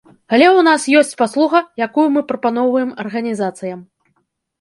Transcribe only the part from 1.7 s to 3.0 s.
якую мы прапаноўваем